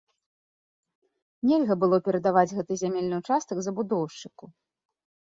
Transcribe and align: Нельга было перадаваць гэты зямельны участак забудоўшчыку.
Нельга 1.49 1.75
было 1.83 1.99
перадаваць 2.07 2.43
гэты 2.59 2.73
зямельны 2.83 3.19
участак 3.21 3.57
забудоўшчыку. 3.67 4.45